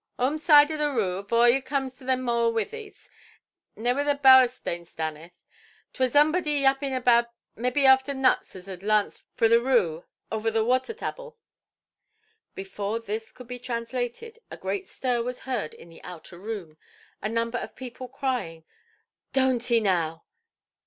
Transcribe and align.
"Homezide 0.17 0.71
of 0.71 0.79
the 0.79 0.89
rue, 0.89 1.17
avore 1.17 1.47
you 1.47 1.61
coams 1.61 1.95
to 1.99 2.03
them 2.05 2.25
hoar–witheys, 2.25 3.07
naigh 3.77 3.93
whur 3.93 4.03
the 4.03 4.15
bower–stone 4.15 4.83
stanneth. 4.83 5.45
'Twur 5.93 6.07
zumbawdy 6.09 6.59
yaping 6.61 6.95
about 6.95 7.29
mebbe 7.55 7.85
after 7.85 8.15
nuts 8.15 8.55
as 8.55 8.65
had 8.65 8.81
lanced 8.81 9.21
fro' 9.35 9.47
the 9.47 9.61
rue 9.61 10.03
auver 10.31 10.49
the 10.51 10.65
water–tabble". 10.65 11.37
Before 12.55 12.99
this 12.99 13.31
could 13.31 13.45
be 13.47 13.59
translated, 13.59 14.39
a 14.49 14.57
great 14.57 14.87
stir 14.87 15.21
was 15.21 15.41
heard 15.41 15.75
in 15.75 15.89
the 15.89 16.01
outer–room, 16.03 16.77
a 17.21 17.29
number 17.29 17.59
of 17.59 17.75
people 17.75 18.07
crying 18.07 18.63
"Donʼt 19.35 19.69
'ee–now"! 19.69 20.25